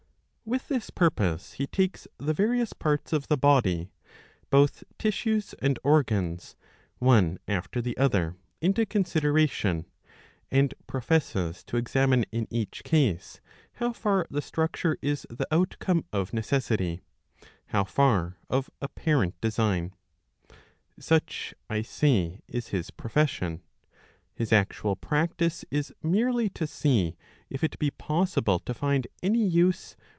With 0.43 0.67
this 0.67 0.89
purpose 0.89 1.53
he 1.53 1.65
takes 1.65 2.09
the 2.17 2.33
various 2.33 2.73
parts 2.73 3.13
of 3.13 3.29
the 3.29 3.37
body, 3.37 3.89
both 4.49 4.83
tissues 4.99 5.55
and 5.61 5.79
organs, 5.81 6.57
one 6.97 7.39
after 7.47 7.81
the 7.81 7.95
other, 7.97 8.35
into* 8.59 8.85
consideration, 8.85 9.85
and 10.51 10.73
praises 10.87 11.63
to 11.63 11.77
examine 11.77 12.25
in 12.33 12.47
e^i 12.47 12.69
case 12.83 13.39
how 13.75 13.93
far 13.93 14.27
the 14.29 14.41
struc 14.41 14.73
j 14.73 14.81
ture 14.81 14.97
is 15.01 15.25
the 15.29 15.47
outcome 15.55 16.03
oF^gceaai^, 16.11 16.99
how 17.67 17.85
far 17.85 18.37
^ 18.49 18.69
^PPt^iF"^ 18.81 19.31
^'^^Ifir" 19.41 19.91
Such, 20.99 21.53
I 21.69 21.81
say, 21.81 22.41
is 22.49 22.67
his 22.69 22.91
profession. 22.91 23.61
His 24.33 24.51
actual 24.51 24.97
practice 24.97 25.63
is 25.71 25.93
merely 26.03 26.49
to 26.49 26.67
see 26.67 27.15
if 27.49 27.63
it 27.63 27.79
be 27.79 27.91
possible 27.91 28.59
to 28.59 28.73
find 28.73 29.07
any 29.23 29.49
^use. 29.49 29.95